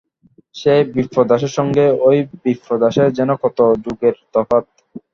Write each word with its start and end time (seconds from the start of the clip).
সেই 0.55 0.81
বিপ্রদাসের 0.93 1.53
সঙ্গে 1.57 1.83
এই 2.07 2.19
বিপ্রদাসের 2.43 3.07
যেন 3.17 3.29
কত 3.43 3.57
যুগের 3.83 4.15
তফাত! 4.33 4.65